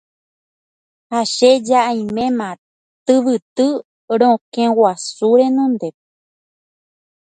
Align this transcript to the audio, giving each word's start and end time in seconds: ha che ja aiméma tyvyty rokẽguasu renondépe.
ha 1.11 1.19
che 1.35 1.49
ja 1.67 1.79
aiméma 1.93 2.49
tyvyty 3.05 3.67
rokẽguasu 4.19 5.27
renondépe. 5.39 6.01